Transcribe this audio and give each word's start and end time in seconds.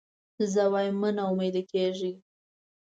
زه 0.53 0.63
وایم 0.73 0.95
مه 1.01 1.09
نا 1.15 1.23
امیده 1.31 1.63
کېږی. 1.71 2.11